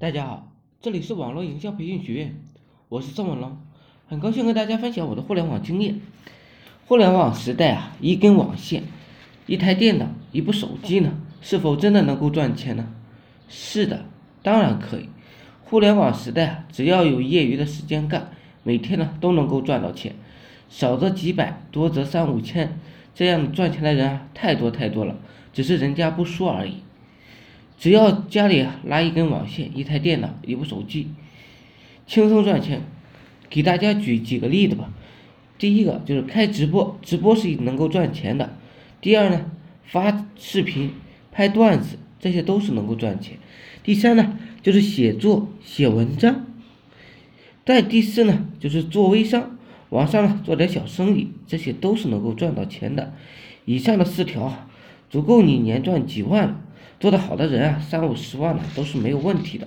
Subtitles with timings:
[0.00, 2.34] 大家好，这里是网络营销培训学院，
[2.88, 3.58] 我是宋文龙，
[4.08, 6.00] 很高兴跟大家分享我的互联网经验。
[6.86, 8.84] 互联网时代啊，一根网线、
[9.44, 12.88] 一台电脑、一部手机呢，是否真的能够赚钱呢？
[13.50, 14.06] 是的，
[14.42, 15.10] 当然可以。
[15.64, 18.30] 互联网时代啊，只要有业余的时间干，
[18.62, 20.14] 每天呢都能够赚到钱，
[20.70, 22.80] 少则几百，多则三五千，
[23.14, 25.16] 这样赚钱的人啊太多太多了，
[25.52, 26.76] 只是人家不说而已。
[27.80, 31.08] 只要家里拉一根网线、一台电脑、一部手机，
[32.06, 32.82] 轻松赚钱。
[33.48, 34.92] 给大家举几个例子吧。
[35.58, 38.54] 第一个就是开直播，直播是能够赚钱的。
[39.00, 39.50] 第二呢，
[39.82, 40.92] 发视频、
[41.32, 43.38] 拍段子，这些都是能够赚钱。
[43.82, 46.46] 第三呢，就是写作、写文章。
[47.64, 49.56] 再第四呢，就是做微商，
[49.88, 53.14] 网上呢做点小生意，这些都是能够赚到钱的。
[53.64, 54.69] 以上的四条啊，
[55.10, 56.60] 足够你年赚几万了。
[56.98, 59.66] 做得好的人啊，三五十万呢都是没有问题的。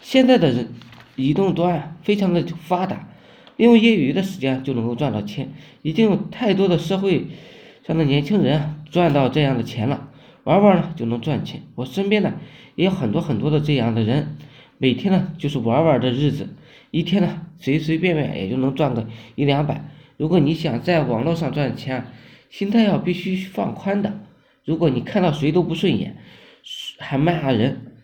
[0.00, 0.68] 现在的人，
[1.16, 3.08] 移动端非常的发达，
[3.58, 5.50] 利用业余的时间就能够赚到钱。
[5.82, 7.26] 已经有太多的社会
[7.86, 10.08] 上的年轻人赚到这样的钱了，
[10.44, 11.62] 玩玩呢就能赚钱。
[11.74, 12.32] 我身边呢
[12.74, 14.36] 也有很多很多的这样的人，
[14.78, 16.48] 每天呢就是玩玩的日子，
[16.90, 19.84] 一天呢随随便便也就能赚个一两百。
[20.16, 22.06] 如果你想在网络上赚钱，
[22.48, 24.20] 心态要必须放宽的。
[24.64, 26.16] 如果你看到谁都不顺眼，
[26.98, 27.94] 还骂人，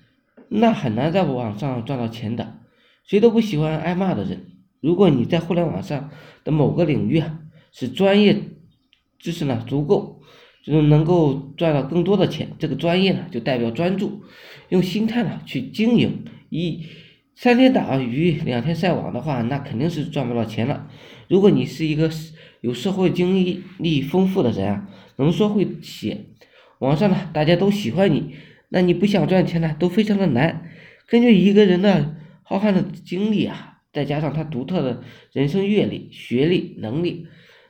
[0.48, 2.58] 那很难在网上赚到钱的。
[3.04, 4.46] 谁都不喜欢挨骂的人。
[4.80, 6.10] 如果你在互联网上
[6.44, 7.40] 的某个领域啊，
[7.72, 8.40] 是专业
[9.18, 10.20] 知识呢足够，
[10.62, 12.50] 就是能够赚到更多的钱。
[12.58, 14.22] 这个专业呢，就代表专注，
[14.68, 16.24] 用心态呢去经营。
[16.50, 16.86] 一
[17.34, 20.88] 三天打鱼两天晒网的话，那肯定是赚不到钱了。
[21.28, 22.10] 如果你是一个
[22.60, 26.26] 有社会经历丰富的人啊，能说会写，
[26.78, 28.34] 网上呢大家都喜欢你。
[28.70, 30.68] 那你不想赚钱呢，都非常的难。
[31.06, 37.26] 根据一个人的浩瀚的经历啊，再加上他独特的人生阅历、学历、能力，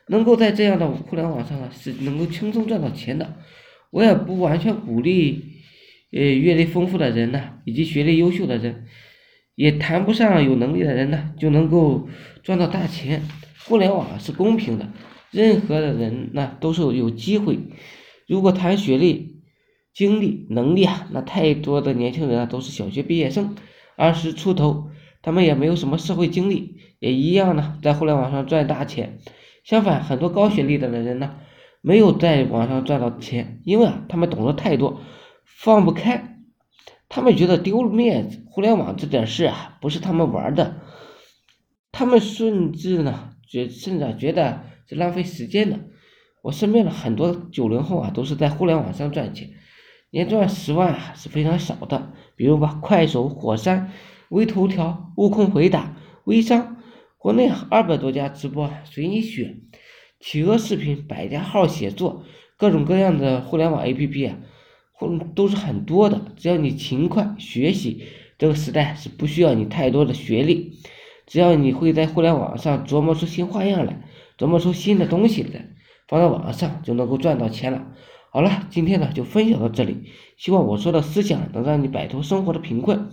[0.07, 3.37] 能够在这样的互联网上啊，是能够轻松赚到钱的。
[3.91, 5.53] 我也不完全鼓励，
[6.11, 8.83] 呃，阅历丰富的人呢，以及学历优秀的人，
[9.55, 12.09] 也谈不上有能力的人呢，就能够
[12.43, 13.23] 赚到大钱。
[13.63, 14.91] 互联网是公平的，
[15.31, 17.57] 任何的人呢都是有机会。
[18.29, 19.41] 如果谈学历，
[19.91, 23.55] 经历能力啊，那太多的年轻人啊都是小学毕业生，
[23.95, 24.91] 二十出头，
[25.23, 29.17] 他们也没有什么社会经历，也一样呢，在互联网上赚大钱。
[29.63, 31.37] 相反，很多高学历的人呢，
[31.81, 35.01] 没有在网上赚到钱，因为啊，他们懂得太多，
[35.43, 36.37] 放不开，
[37.09, 38.45] 他们觉得丢了面子。
[38.51, 40.81] 互联网这点事啊，不是他们玩的，
[41.91, 45.79] 他们甚至呢，觉甚至觉得是浪费时间的。
[46.41, 49.49] 我身边的很多九零后啊，都是在互联网上赚钱。
[50.11, 53.91] 年赚十万啊是非常少的，比如吧，快手、火山、
[54.29, 56.77] 微头条、悟空回答、微商，
[57.17, 59.61] 国内二百多家直播随你选，
[60.19, 62.23] 企鹅视频、百家号写作，
[62.57, 64.37] 各种各样的互联网 APP 啊，
[64.93, 66.21] 或都是很多的。
[66.35, 68.03] 只要你勤快学习，
[68.39, 70.79] 这个时代是不需要你太多的学历，
[71.27, 74.01] 只要你会在互联网上琢磨出新花样来，
[74.39, 75.68] 琢磨出新的东西来，
[76.09, 77.85] 放在网上就能够赚到钱了。
[78.31, 83.09] 好了，今天呢就分享到这里，希望我说的思想能让你摆脱生活的贫困。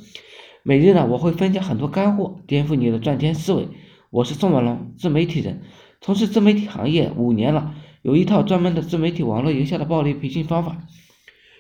[0.63, 3.69] 每日呢我会分享很多干货，颠覆你的赚钱思维。
[4.11, 5.63] 我是宋文龙，自媒体人，
[6.01, 10.87] 从事自媒体行业五年了，有一套专门的自媒体网络营销的暴力培训方法。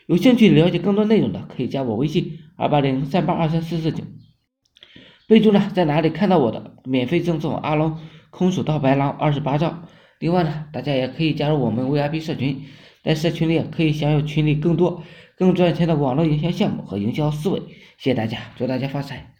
[0.06, 4.04] 有兴趣了解更多内容的，可以加我微信二八零三八二三四四九，
[5.26, 7.98] 备注呢在哪里看到我的，免费赠送阿龙
[8.30, 9.82] 空手道白狼二十八招。
[10.18, 12.64] 另外呢，大家也可以加入我们 VIP 社群。
[13.02, 15.04] 在社群里可以享有群里更多、
[15.36, 17.60] 更赚钱的网络营销项目和营销思维。
[17.98, 19.35] 谢谢大家，祝大家发财！